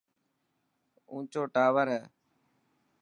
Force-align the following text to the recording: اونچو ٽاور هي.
اونچو 1.11 1.41
ٽاور 1.53 1.87
هي. 1.93 2.01